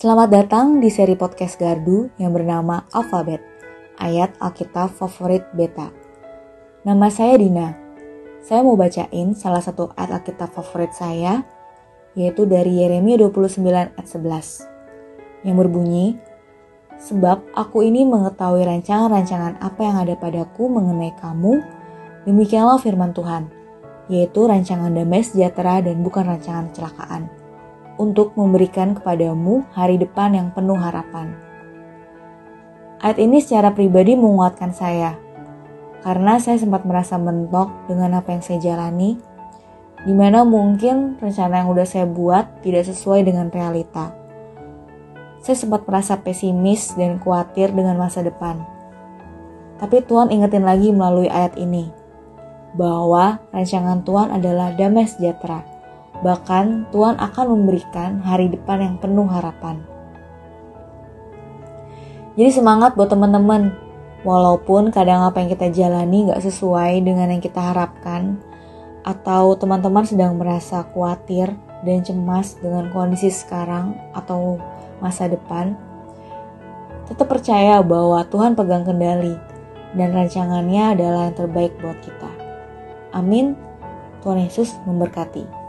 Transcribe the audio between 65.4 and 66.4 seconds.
yang kita jalani